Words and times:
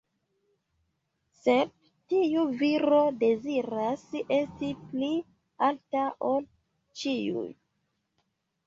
Sed 1.39 1.73
tiu 2.13 2.45
viro 2.63 3.03
deziras 3.25 4.07
esti 4.41 4.71
pli 4.87 5.11
alta 5.71 6.11
ol 6.33 6.51
ĉiuj. 7.05 7.51